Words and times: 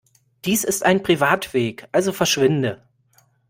Dies 0.45 0.63
ist 0.63 0.81
ein 0.83 1.03
Privatweg, 1.03 1.87
also 1.91 2.11
verschwinde! 2.11 2.81